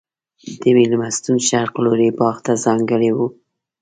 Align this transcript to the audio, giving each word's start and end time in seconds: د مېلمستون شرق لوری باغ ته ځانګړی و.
د 0.61 0.63
مېلمستون 0.77 1.37
شرق 1.47 1.73
لوری 1.83 2.09
باغ 2.19 2.35
ته 2.45 2.51
ځانګړی 2.65 3.09
و. 3.15 3.17